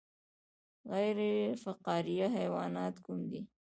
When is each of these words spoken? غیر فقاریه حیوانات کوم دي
غیر 0.91 1.19
فقاریه 1.63 2.27
حیوانات 2.37 2.95
کوم 3.05 3.19
دي 3.31 3.41